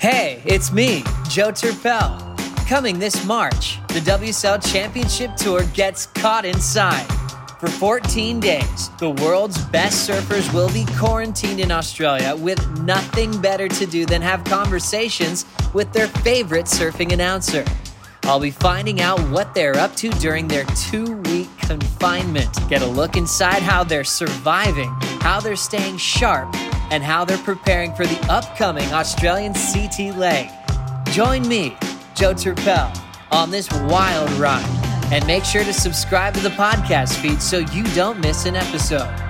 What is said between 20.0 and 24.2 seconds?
during their two week confinement. Get a look inside how they're